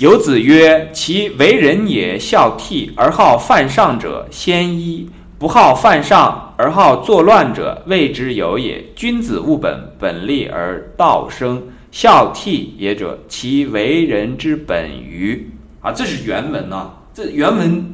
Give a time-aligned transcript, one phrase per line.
[0.00, 5.06] 有子曰：“其为人也，孝悌而好犯上者，先一；
[5.38, 8.82] 不好犯上而好作乱者，谓之有也。
[8.96, 11.62] 君子务本，本立而道生。
[11.92, 15.46] 孝悌也者，其为人之本于。”
[15.82, 16.90] 啊，这是原文呢。
[17.12, 17.84] 这原文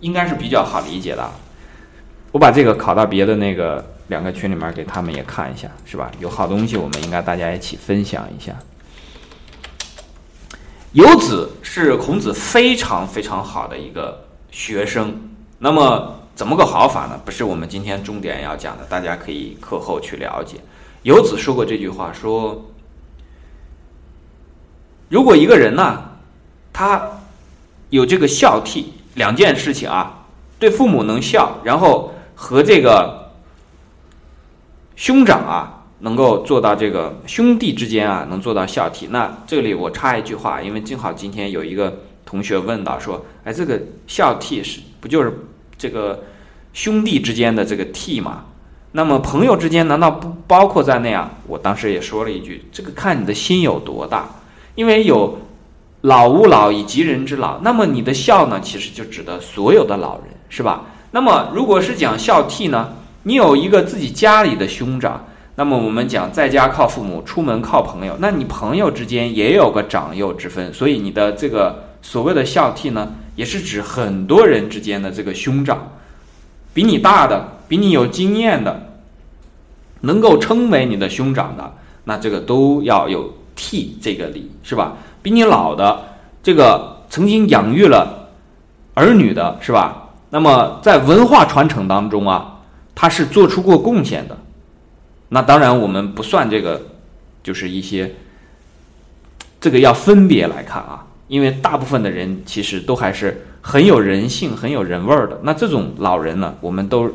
[0.00, 1.30] 应该是比较好理解的。
[2.32, 6.10] 我把这个拷到别的那个两个群里面给他们也看一下，是吧？
[6.20, 8.54] 有好东西，我们应该大家一起分享一下。
[10.92, 15.14] 游子是孔子非常非常好的一个学生，
[15.58, 17.20] 那么怎么个好法呢？
[17.24, 20.56] 不是我们今天重点要讲的，大家可以课后去了解。
[21.02, 22.64] 游子说过这句话，说：
[25.08, 26.02] 如果一个人呢，
[26.72, 27.00] 他
[27.90, 30.26] 有这个孝悌两件事情啊，
[30.58, 33.30] 对父母能孝，然后和这个
[34.96, 35.79] 兄长啊。
[36.00, 39.06] 能够做到这个兄弟之间啊，能做到孝悌。
[39.10, 45.32] 那这里我插一句话，因为正好今天有一个同学问到说，哎，这个孝悌是不就是
[45.76, 46.24] 这个
[46.72, 48.44] 兄弟之间的这个悌嘛？
[48.92, 51.30] 那么朋友之间难道不包括在内啊？
[51.46, 54.28] 我当时也说了一句，这个看你的心有多大。
[54.74, 55.38] 因为有
[56.00, 60.86] 老吾老以及人之老，那么你的孝呢，其实就指的所有的老人，是吧？
[61.10, 62.88] 那么如果是讲孝悌呢，
[63.24, 65.26] 你有一个自己家里的兄长。
[65.60, 68.16] 那么我们讲，在家靠父母，出门靠朋友。
[68.18, 75.86] 那你朋友之间也有个长幼之分，所以你的这个所谓的孝悌呢，也是指很多人之间的这个兄长，
[76.72, 78.94] 比你大的，比你有经验的，
[80.00, 84.94] 能够称为你的兄长的，那这个都要有悌这个礼，是吧？
[85.20, 86.00] 比你老的，
[86.42, 88.30] 这个曾经养育了
[88.94, 90.08] 儿女的，是吧？
[90.30, 92.60] 那么在文化传承当中啊，
[92.94, 94.34] 他是做出过贡献的。
[95.30, 96.82] 那当然，我们不算这个，
[97.42, 98.14] 就是一些，
[99.60, 101.06] 这个要分别来看啊。
[101.28, 105.38] 因为大部分的人其实都还是很有人性、很有人味儿的。
[105.44, 107.08] 那这种老人呢，我们都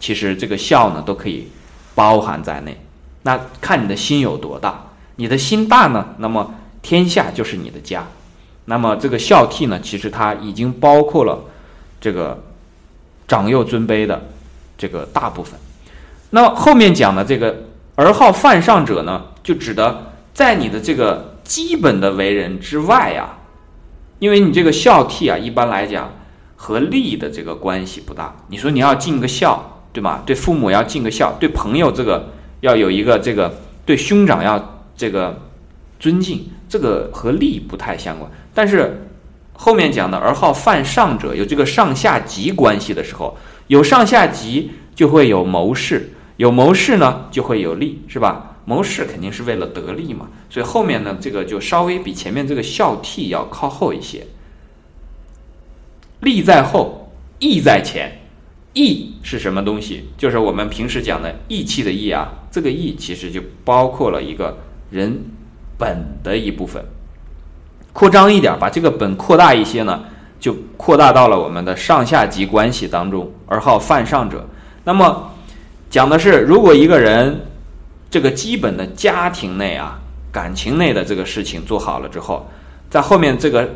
[0.00, 1.46] 其实这个孝呢都可以
[1.94, 2.74] 包含在内。
[3.24, 4.82] 那看你的心有多大，
[5.16, 8.06] 你的心大呢，那么天下就是你的家。
[8.64, 11.38] 那么这个孝悌呢，其实它已经包括了
[12.00, 12.42] 这个
[13.26, 14.26] 长幼尊卑的
[14.78, 15.60] 这个大部分。
[16.30, 17.64] 那么后面讲的这个
[17.96, 23.38] “而好犯上者”呢，就指的在你的这个基本的为人之外呀，
[24.18, 26.12] 因为你这个孝悌啊，一般来讲
[26.54, 28.36] 和利的这个关系不大。
[28.48, 30.22] 你说你要尽个孝，对吧？
[30.26, 32.28] 对父母要尽个孝，对朋友这个
[32.60, 33.54] 要有一个这个，
[33.86, 35.38] 对兄长要这个
[35.98, 38.30] 尊敬，这个和利不太相关。
[38.52, 39.08] 但是
[39.54, 43.36] 后面讲的“而好犯上者”，有这个上下级关系的时候，
[43.68, 46.12] 有上下级就会有谋士。
[46.38, 48.56] 有谋士呢，就会有利，是吧？
[48.64, 54.24] 谋士肯定是为了得利嘛，所以后面呢，这个就稍微比前面这个孝悌要靠后一些。
[56.20, 58.20] 利在后，义在前。
[58.74, 60.10] 义是什么东西？
[60.16, 62.28] 就是我们平时讲的义气的义啊。
[62.52, 64.58] 这个义其实就包括了一个
[64.90, 65.20] 人
[65.76, 66.84] 本的一部分。
[67.92, 70.04] 扩张一点，把这个本扩大一些呢，
[70.38, 74.46] 就扩大到了我们的上下级关系当中，而好犯上者。
[74.84, 75.27] 那么。
[75.90, 77.46] 讲的是，如果一个人
[78.10, 79.98] 这个基本的家庭内啊、
[80.30, 82.46] 感情内的这个事情做好了之后，
[82.90, 83.68] 在后面这个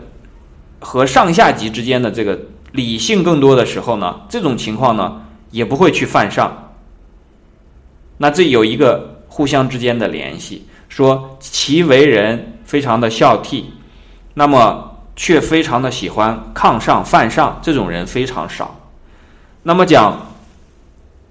[0.79, 2.39] 和上下级之间的这个
[2.73, 6.73] 理性更多的时候呢，这种情况呢也不会去犯上。
[8.19, 13.65] 那这有一个互相之间的联系，说其为人非常的孝悌，
[14.35, 18.79] 那么却非常的喜欢抗上犯上，这种人非常少。
[19.63, 20.29] 那么讲。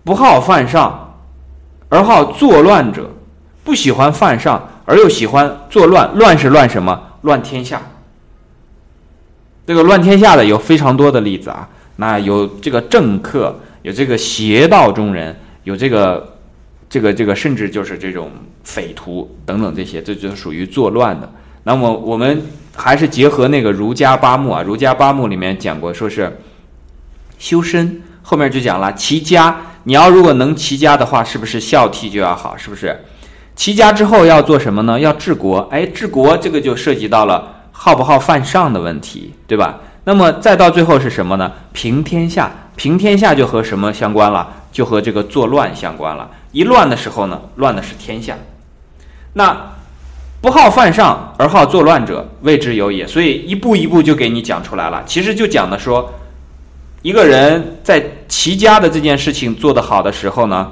[0.04, 1.14] 不好犯上，
[1.90, 3.10] 而好作乱者，
[3.64, 6.10] 不喜欢犯上而又喜欢作乱。
[6.16, 7.00] 乱是乱什么？
[7.22, 7.82] 乱天下。
[9.68, 11.70] 这个乱天下的有非常多的例子啊。
[11.98, 16.36] 那有这个政客，有这个邪道中人，有这个
[16.90, 18.32] 这个这个，甚至就是这种
[18.64, 21.32] 匪徒等等这些，这就属于作乱的。
[21.64, 22.42] 那么我们
[22.76, 26.40] 还是结合那个儒家八目啊，儒家八目里面讲过，说是
[27.38, 29.56] 修身，后面就讲了齐家。
[29.84, 32.56] 你要如果能齐家的话，是不是孝悌就要好？
[32.56, 33.04] 是不是？
[33.56, 35.00] 齐家之后要做什么呢？
[35.00, 35.60] 要治国。
[35.72, 39.80] 哎，治国这个就涉及到了好不好犯上的问题，对吧？
[40.04, 41.52] 那么再到最后是什么呢？
[41.74, 42.52] 平天下。
[42.76, 44.48] 平天下就和什么相关了？
[44.72, 46.30] 就和这个作乱相关了。
[46.52, 48.36] 一乱的时候呢，乱的是天下。
[49.34, 49.56] 那
[50.42, 53.06] 不好犯上而好作乱者，谓之有也。
[53.06, 55.04] 所以一步一步就给你讲出来了。
[55.06, 56.14] 其实就讲的说。
[57.04, 58.00] 一个人在
[58.32, 60.72] 齐家的这件事情做得好的时候呢，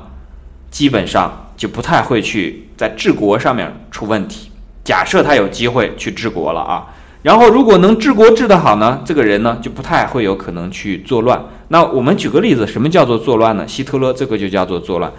[0.71, 4.49] 基本上就不太会去在治国上面出问题。
[4.85, 6.87] 假设他有机会去治国了啊，
[7.21, 11.37] 然后如果能治国治得好呢，这个人呢就不太会有可能去作乱。
[11.67, 13.67] 那我们举个例子，什么叫做作乱呢？
[13.67, 15.11] 希特勒这个就叫做作乱。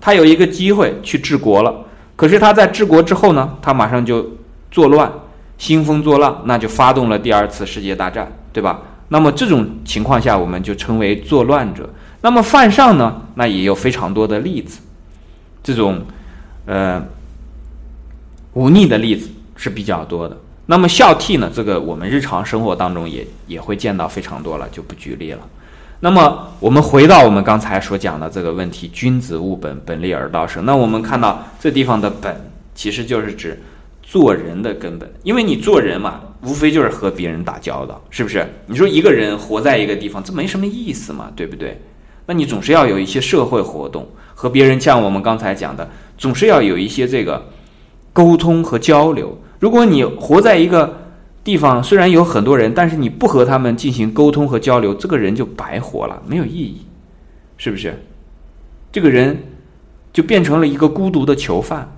[0.00, 1.74] 他有一个机会去治国了，
[2.14, 4.24] 可是他在治国之后呢，他马上就
[4.70, 5.10] 作乱，
[5.58, 8.78] 兴风作浪，那就发动了第二次世界大战，对吧？
[9.12, 11.86] 那么这种情况下，我们就称为作乱者。
[12.22, 14.80] 那么犯上呢，那也有非常多的例子，
[15.62, 16.00] 这种
[16.64, 17.04] 呃
[18.54, 20.38] 忤逆的例子是比较多的。
[20.64, 21.50] 那么孝悌呢？
[21.52, 25.40] 这个我们日常生活当中也也会见到非常多了，就不举例了。
[26.00, 30.64] 那么我们回到我们刚才所讲的这个问题：君子务本，本立而道生。
[30.64, 33.60] 那我们看到这地方的本，其实就是指
[34.02, 35.10] 做人的根本。
[35.22, 38.46] 因为你做人嘛，无非就是和别人打交道，是不是？
[38.66, 41.80] 你说一个人活在一个地方，这没什么意思嘛，对不对？
[42.26, 45.88] 那你总是要有一些社会活动，和别人像我们刚才讲的，
[46.18, 47.44] 总是要有一些这个
[48.12, 49.36] 沟通和交流。
[49.58, 50.96] 如果你活在一个
[51.42, 56.86] 地方，虽然有很多人，但是你不和他们进行沟通和交流，这个人就白活了，没有意义，
[57.56, 57.94] 是不是？
[58.92, 59.36] 这个人
[60.12, 61.90] 就变成了一个孤独的囚犯，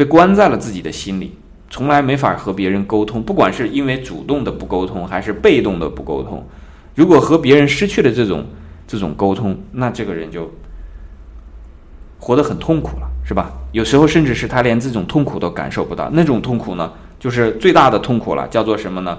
[0.00, 1.36] 被关在了自己的心里，
[1.68, 3.22] 从来没法和别人沟通。
[3.22, 6.42] 不管是因为主动的不沟通，还是被动的不沟通，
[6.94, 8.46] 如果和别人失去了这种
[8.86, 10.50] 这种沟通，那这个人就
[12.18, 13.08] 活得很痛苦了。
[13.22, 13.52] 是吧？
[13.72, 19.18] 有时候甚至是他连这种痛苦都感受不到，那种痛苦呢，就是最大的痛苦了，叫做什么呢？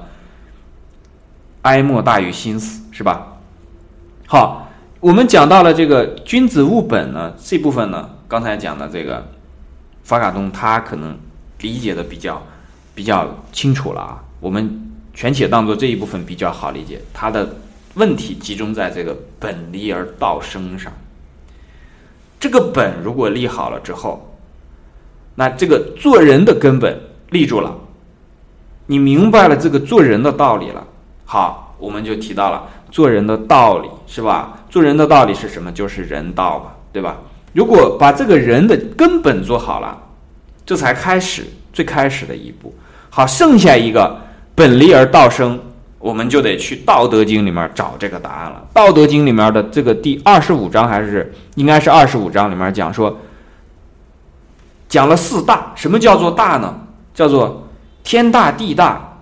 [1.61, 3.37] 哀莫大于心死，是吧？
[4.25, 4.67] 好，
[4.99, 9.25] 我们讲到了这个君子务本呢，这部分呢，刚才讲的这个
[10.11, 11.17] 法卡东他可能
[11.61, 12.45] 理解的比较
[12.93, 17.55] 比较清楚了啊，我们全且当做这一部分比较好理解，他的
[17.93, 20.91] 问题集中在这个本立而道生上。
[22.41, 24.35] 这个本如果立好了之后，
[25.33, 26.99] 那这个做人的根本
[27.29, 27.73] 立住了，
[28.87, 30.85] 你明白了这个做人的道理了。
[31.23, 34.59] 好，我们就提到了做人的道理，是吧？
[34.69, 35.71] 做人的道理是什么？
[35.71, 37.15] 就是人道嘛，对吧？
[37.53, 39.97] 如果把这个人的根本做好了，
[40.65, 42.73] 这才开始最开始的一步。
[43.09, 44.19] 好，剩下一个
[44.55, 45.59] 本立而道生。
[45.99, 48.65] 我们就得去《道德经》里面找这个答案了。
[48.73, 53.15] 《道德经》里面的这个第二十五章还是应该是二十五章里面讲说，
[54.89, 55.71] 讲了四大。
[55.75, 56.75] 什么叫做大呢？
[57.13, 57.67] 叫做
[58.03, 59.19] 天大地大，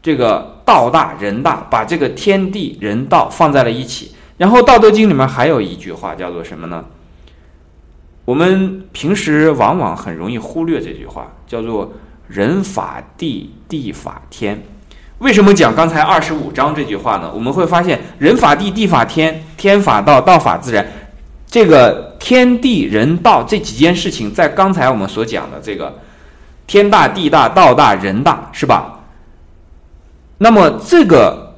[0.00, 4.12] 这个道大人大，把这个天地人道放在了一起。
[4.38, 6.82] 然后《道德经》里面还有一句话叫做什么呢？
[8.26, 11.92] 我们平时往往很容易忽略这句话，叫做
[12.28, 14.62] 人法地，地法天。
[15.18, 17.30] 为什么讲刚才二十五章这句话呢？
[17.32, 20.86] 我们会发现，人法地，地法天，天法道，道法自然。
[21.46, 26.00] 这个天地人道这几件事情，在刚才我们所讲的这个
[26.66, 29.04] 天大地大道大人大，是吧？
[30.38, 31.54] 那么这个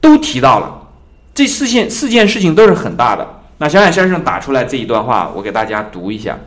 [0.00, 0.88] 都提到了，
[1.34, 3.39] 这四件四件事情都是很大的。
[3.62, 6.38] 那小冉先生打出来这一段话，我给大家读一下：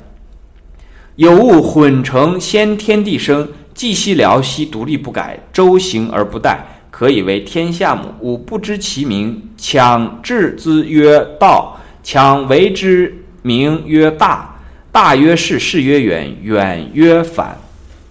[1.15, 3.47] 有物混成，先天地生。
[3.75, 6.57] 寂兮寥兮，独立不改，周行而不殆，
[6.89, 8.05] 可以为天下母。
[8.19, 14.55] 吾不知其名，强治之曰道，强为之名曰大。
[14.91, 17.55] 大曰是，是曰远，远曰反。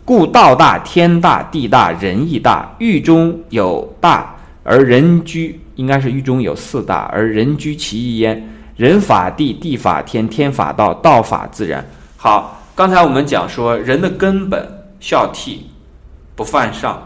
[0.04, 2.72] 故道大，天大，地大，人亦大。
[2.78, 8.48] 狱中有大而人居，应该是狱中有四大而人居其一焉。
[8.76, 11.84] 人法地，地法天，天法道，道法自然。
[12.16, 14.78] 好，刚才我们讲说人的根本。
[15.00, 15.56] 孝悌，
[16.36, 17.02] 不犯上，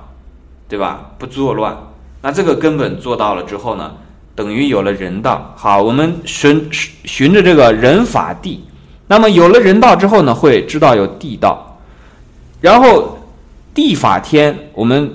[0.68, 1.12] 对吧？
[1.16, 1.74] 不作乱，
[2.20, 3.90] 那这个根本做到了之后呢，
[4.34, 5.50] 等于有了人道。
[5.56, 8.62] 好，我们循循着这个人法地，
[9.06, 11.78] 那么有了人道之后呢，会知道有地道，
[12.60, 13.18] 然后
[13.72, 15.10] 地法天，我们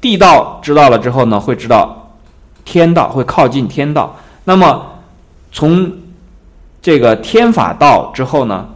[0.00, 2.14] 地道知道了之后呢，会知道
[2.64, 4.14] 天道，会靠近天道。
[4.44, 4.86] 那么
[5.54, 5.90] 从
[6.82, 8.68] 这个天法道之后呢？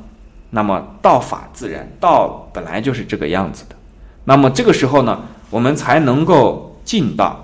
[0.50, 3.76] 那么道法自然，道本来就是这个样子的。
[4.24, 5.20] 那么这个时候呢，
[5.50, 7.42] 我们才能够进道。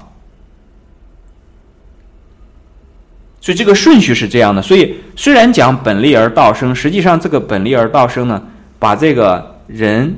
[3.43, 4.62] 所以这个顺序是这样的。
[4.62, 8.43] 所以虽然讲本立而道生，实际上这个本立而道生呢，
[8.79, 10.14] 把这个人、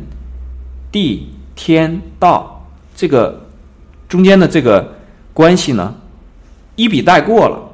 [0.93, 3.47] 地、天、道这个
[4.09, 4.95] 中间的这个
[5.35, 5.93] 关系呢，
[6.77, 7.66] 一笔带过了。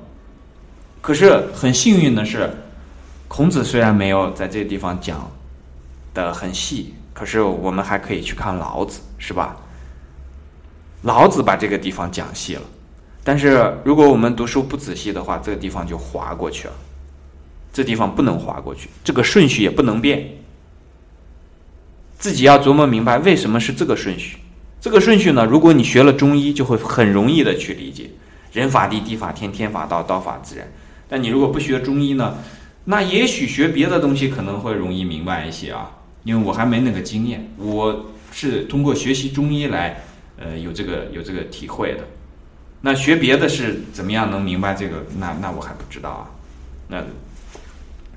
[1.02, 2.48] 可是很幸运的是。
[3.28, 5.32] 孔子虽然没有在这个地方讲
[6.12, 9.56] 的很细，可是我们还可以去看老子，是吧？
[11.00, 12.62] 老子把这个地方讲细了，
[13.24, 16.74] 但是如果我们读书不仔细的话，这个地方就划过去了。
[17.72, 20.28] 这地方不能划过去，这个顺序也不能变，
[22.18, 24.36] 自己要琢磨明白为什么是这个顺序。
[24.78, 28.10] 这个顺序呢，如果你学了中医，就会很容易的去理解
[28.52, 30.70] 人法地，地法天，天法道，道法自然。
[31.12, 32.38] 但你如果不学中医呢，
[32.86, 35.90] 那也许学别的东西可能会容易明白一些啊，
[36.24, 40.04] 因为我还没那个经验，我是通过学习中医来，
[40.38, 41.98] 呃，有这个有这个体会的。
[42.80, 45.04] 那学别的是怎么样能明白这个？
[45.18, 46.30] 那那我还不知道啊。
[46.88, 47.04] 那，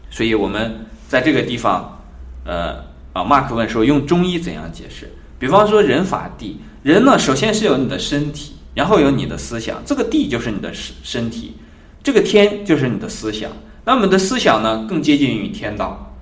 [0.09, 2.01] 所以我们在这个地方，
[2.45, 2.77] 呃
[3.11, 5.11] 啊，马克问说用中医怎样解释？
[5.37, 11.57] 比方说人法地，人呢首先是有你的身体，然后有你的思想，这个地就是你的身身体，
[12.05, 13.50] 这个天就是你的思想。
[13.83, 16.13] 那我们的思想呢更接近于天道，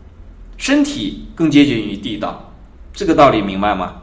[0.55, 2.53] 身体更接近于地道，
[2.93, 3.95] 这个道理明白吗？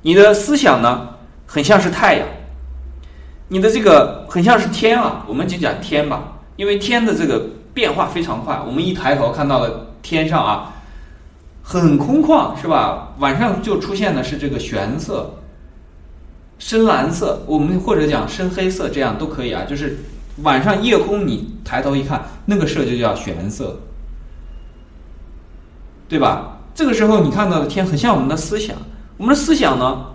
[0.00, 1.10] 你的思想呢
[1.44, 2.26] 很像是太阳。
[3.48, 8.58] 你的这个很像是天啊，我们就讲天吧，因为天的这个变化非常快。
[8.66, 10.72] 我们一抬头看到了天上啊，
[11.62, 13.14] 很空旷，是吧？
[13.18, 15.34] 晚上就出现的是这个玄色、
[16.58, 19.64] 深蓝色，我们或者讲深黑色，这样都可以啊。
[19.68, 19.98] 就是
[20.42, 23.80] 晚上夜空，你抬头一看，那个色就叫玄色，
[26.08, 26.58] 对吧？
[26.74, 28.76] 这个时候你看到的天很像我们的思想，
[29.16, 30.06] 我们的思想呢，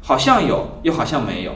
[0.00, 1.52] 好像有，又好像没有。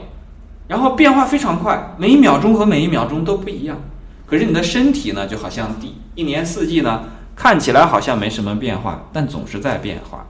[0.67, 3.77] 然后变化非常快，每一秒钟和每一秒钟都不一样。
[4.25, 7.03] 可是你的身体呢，就好像地，一年四季呢，
[7.35, 10.25] 看起来好像没什么变化，但总是在变化，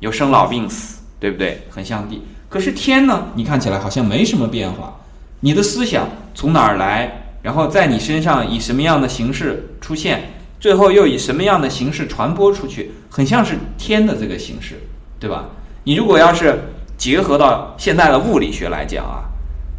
[0.00, 1.60] 有生老病死，对不对？
[1.70, 2.22] 很像地。
[2.48, 4.94] 可是天呢，你看起来好像没什么变化。
[5.40, 14.80] 你的思想从哪儿来，然后在你身上以什么样的形式出现，最后又以什么样的形式传播出去，很像是天的这个形式，
[15.18, 15.46] 对吧？
[15.84, 16.58] 你如果要是
[16.96, 19.24] 结合到现在的物理学来讲啊。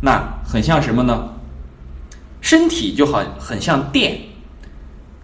[0.02, 1.30] 那很像什么呢？
[2.42, 4.20] 身体就好很像电，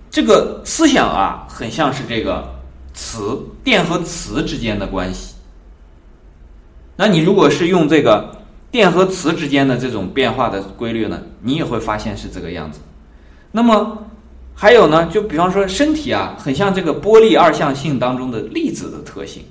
[0.09, 2.49] 这个思想啊，很像是这个
[2.93, 5.35] 磁，电和磁之间的关系。
[6.95, 8.40] 那你如果是用这个
[8.71, 12.79] 电和磁之间的这种变化的规律呢，你也会发现是这个样子。
[13.51, 14.05] 那么
[14.55, 19.43] 还有呢，就比方说身体啊，很像这个波粒二象性当中的粒子的特性，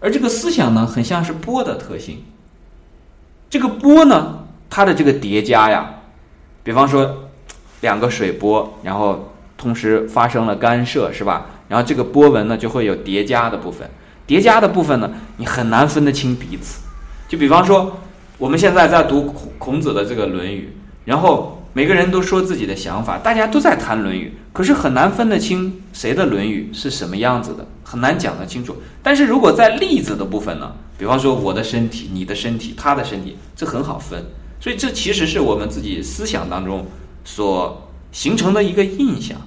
[0.00, 2.24] 而这个思想呢，很像是波的特性。
[3.48, 4.40] 这个波呢？
[4.68, 6.00] 它的这个叠加呀，
[6.64, 7.28] 比方说
[7.82, 11.46] 两个水波，然后同时发生了干涉，是吧？
[11.68, 13.88] 然后这个波纹呢就会有叠加的部分，
[14.26, 16.80] 叠加的部分呢你很难分得清彼此。
[17.28, 18.00] 就比方说
[18.38, 20.72] 我们现在在读孔孔子的这个《论语》，
[21.04, 28.76] 然后每个人都说自己的想法，大家都在谈《论语》，可是很难分得清谁的《论语》是什么样子的，很难讲得清楚。
[29.02, 34.24] 但是如果在例子的部分呢，比方说我的身体、你的身体、他的身体，这很好分。
[34.60, 36.86] 所以这其实是我们自己思想当中
[37.22, 39.38] 所形成的一个印象。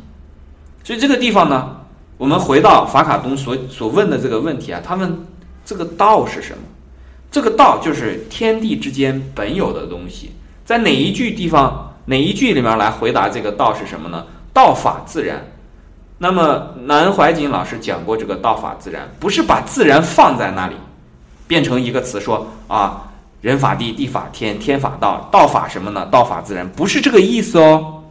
[0.84, 1.78] 所以这个地方呢，
[2.18, 5.26] 我们回到法卡东所所问的这个问题啊，他问
[5.66, 6.60] 这个道是什么？
[7.38, 10.32] 这个道就是天地之间本有的东西。
[10.66, 14.26] 在哪一句地方哪一句里面来回答这个道是什么呢？
[14.52, 15.46] 道法自然。
[16.18, 20.74] 那么南怀瑾老师讲过这个道法自然，不是把自然放在那里，
[21.46, 23.04] 变成一个词说啊。
[23.42, 26.08] 人法地，地法天，天法道，道法什么呢？
[26.08, 28.02] 道法自然，不是这个意思哦。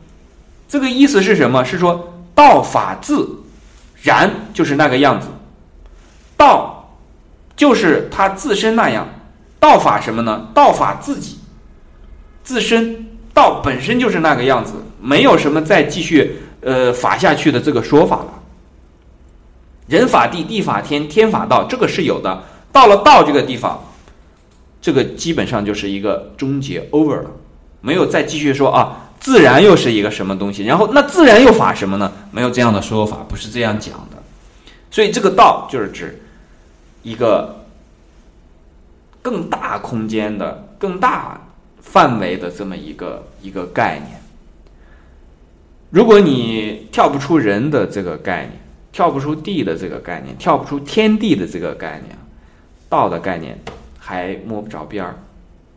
[0.68, 1.64] 这个意思是什么？
[1.64, 3.28] 是说道法自
[4.00, 5.26] 然就是那个样子，
[6.36, 6.88] 道
[7.56, 9.04] 就是它自身那样。
[9.66, 10.46] 道法什么呢？
[10.54, 11.38] 道法自己
[12.44, 13.04] 自身，
[13.34, 18.28] 道本身就是那个样子，没有什么再继续呃法下去的这个说法了。
[19.88, 22.44] 人法地，地法天，天法道，这个是有的。
[22.70, 23.82] 到了道这个地方。
[24.80, 27.30] 这个基本上就是一个终结 over 了，
[27.80, 30.62] 没有再继续说啊，自然又是一个什么东西？
[30.62, 32.12] 然后那自然又法什么呢？
[32.30, 34.22] 没有这样的说法，不是这样讲的。
[34.92, 36.22] 所以这个道就是指
[37.02, 37.65] 一个
[39.26, 41.40] 更大空间的、更大
[41.80, 44.16] 范围的这么一个一个概念。
[45.90, 48.52] 如果你跳不出人的这个概念，
[48.92, 52.16] 跳不出地的这个概念，跳不出天地的这个概念，
[52.88, 53.58] 道的概念。
[53.98, 55.16] 还摸不着边儿，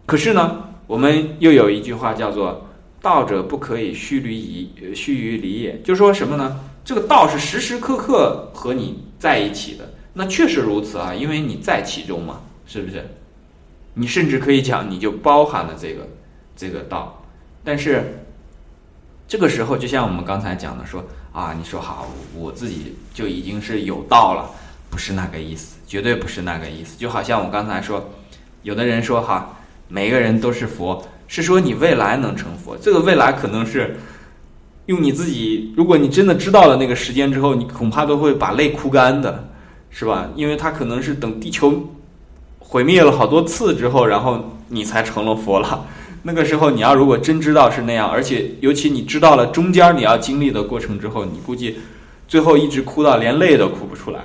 [0.05, 2.69] 可是呢，我们又有一句话叫做
[3.01, 6.59] “道者不可以虚离矣，虚于离也”，就说什么呢？
[6.85, 13.03] 这个道是时时刻刻和你在一起的，那确实如此啊，因为你在其中嘛，是不是？
[13.93, 16.07] 你甚至可以讲，你就包含了这个
[16.55, 17.23] 这个道。
[17.63, 18.23] 但是
[19.27, 24.49] 这个时候，就像我们刚才讲的，说啊，你说好，我自己就已经是有道了，
[24.89, 28.09] 不是那个意思，绝对不是那个意思，就好像我刚才说。
[28.61, 32.75] 有的人说哈，每个人都是佛，是说你未来能成佛。
[32.75, 33.97] 这个未来可能是
[34.87, 39.47] 用你自己，如果你真的知道了那个时间之后，你恐怕都会把泪哭干的，
[39.89, 40.27] 是吧？
[40.35, 41.89] 因为它可能是等地球
[42.69, 45.87] 毁灭了好多次之后，然后你才成了佛了。
[46.21, 51.79] 那个时候，你要如果真知道是那样，而且尤其你知道了中间你要经历的过程之后，你估计
[52.27, 54.19] 最后一直哭到连泪都哭不出来，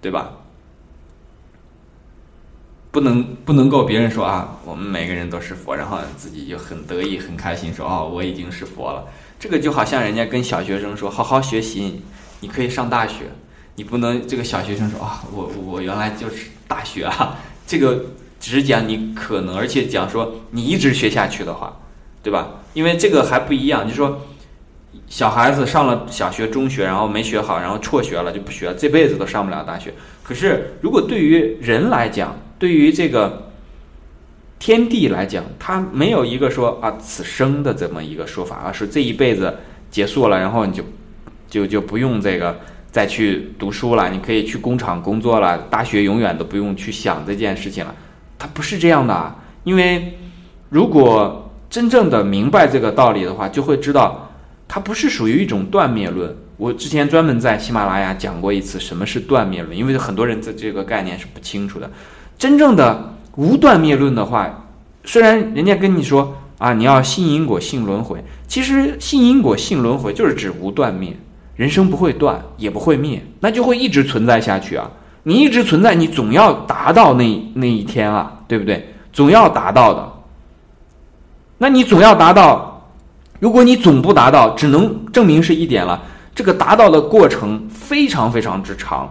[0.00, 0.30] 对吧？
[2.90, 9.04] 不能不能够别人说啊，我们每个人都是佛，然后自己就很得意很开心说哦，我已经是佛了。
[9.38, 12.00] 这个就好像人家跟小学生说好好学习，
[12.40, 13.26] 你可以上大学。
[13.76, 18.04] 你不能这个小学生说啊，我我原来就是大学啊， 这个。
[18.44, 21.78] 只讲你可能，而且讲说你一直学下去的话，
[22.24, 22.48] 对吧？
[22.74, 24.20] 因为这个还不一样，就说
[25.06, 29.94] 小孩子上了小学、中学，然后没学好，然后辍学了就不学了，这辈子都上不了大学。
[30.24, 33.52] 可是如果对于人来讲，对于这个
[34.58, 40.82] 天地来讲，他没有一个说啊此生的这么一个说法，而是这一辈子结束了，然后你就
[41.48, 42.58] 就就不用这个
[42.92, 47.94] 再去读书了，你可以去工厂工作了，大学永远都不用去想这件事情了。
[48.38, 49.34] 它不是这样的啊，
[49.64, 50.18] 因为
[50.68, 54.30] 如果真正的明白这个道理的话，就会知道
[54.68, 56.36] 它不是属于一种断灭论。
[56.58, 61.90] 我之前专门在喜马拉雅讲过一次什么是断灭论，因为很多人在这个概念是不清楚的。
[62.38, 64.68] 真正的无断灭论的话，
[65.04, 71.16] 虽然人家跟你说啊，你要信因果、信轮回，其实信因果、信轮回就是指无断灭，
[71.62, 74.90] 人生不会断，也不会灭，那就会一直存在下去啊。
[75.22, 78.92] 你一直存在，你总要达到那那一天啊，对不对？
[79.12, 80.12] 总要达到的。
[81.58, 82.84] 那你总要达到，
[83.38, 86.02] 如果你总不达到，只能证明是一点了，
[86.34, 89.08] 这个达到的过程非常非常之长，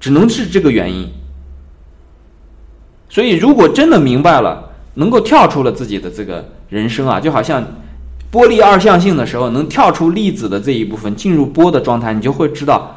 [0.00, 1.06] 只能是这个原因。
[3.10, 7.62] 所以，如果真的明白了，能够跳出了自己的这个人生啊，就好像
[8.30, 12.94] 波粒二象性的时候，能跳出粒子的这一部分，进入波的状态，你就会知道。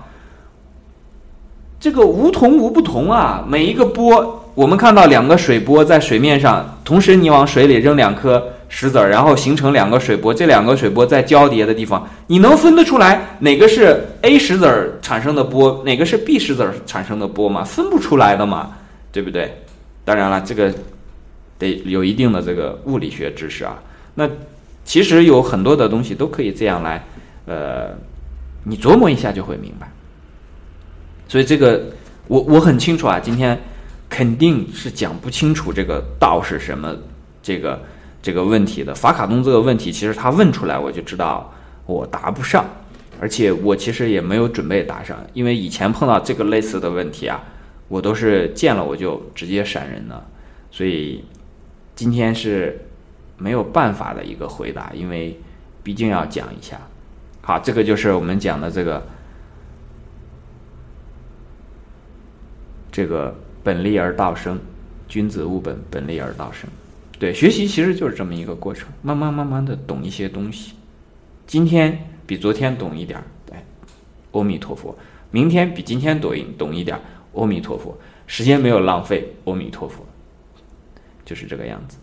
[1.79, 3.43] 这个无同无不同啊！
[3.47, 10.31] 每一个波，我们看到两个水波在水面上，同时你往水里扔两颗石子儿，然后形成两个水波。
[10.31, 17.63] 这两个水波在交叠的地方，你能分得出来哪个是 A 石子儿产生的波，哪个是 B 石子儿产生的波吗？
[17.63, 18.69] 分不出来的嘛，
[19.11, 19.51] 对不对？
[20.05, 20.71] 当然了，这个
[21.57, 23.79] 得有一定的这个物理学知识啊。
[24.13, 24.29] 那
[24.91, 27.01] 其实有很多的东西都可以这样来，
[27.45, 27.91] 呃，
[28.65, 29.89] 你琢磨一下就会明白。
[31.29, 31.81] 所以这个
[32.27, 33.57] 我我很清楚啊，今天
[34.09, 36.93] 肯定是讲不清楚这个道是什么，
[37.41, 37.81] 这个
[38.21, 38.93] 这个问题的。
[38.93, 41.49] 法卡东这个问题，其实他问出来，我就知道
[41.85, 42.65] 我答不上，
[43.21, 47.41] 而且我其实也没有准备答上，因为以前碰到这个类似的问题啊，
[47.87, 50.21] 我都是见了我就直接闪人了。
[50.69, 51.23] 所以
[51.95, 52.77] 今天是
[53.41, 55.39] 没有办法的一个回答，因为
[55.81, 56.79] 毕竟要讲一下。
[57.41, 59.01] 好，这个就是我们讲的这个。
[62.91, 64.59] 这个本立而道生，
[65.07, 66.69] 君子务本，本立而道生。
[67.17, 70.73] 对，学习其实就是这么一个过程，慢慢慢慢的懂一些东西。
[71.47, 73.23] 今天比昨天懂一点儿，
[73.53, 73.63] 哎，
[74.33, 74.93] 阿弥陀佛；
[75.31, 77.01] 明天比今天懂一懂一点儿，
[77.33, 77.97] 阿弥陀佛。
[78.27, 80.05] 时间没有浪费，阿弥陀佛，
[81.23, 81.97] 就是这个样子。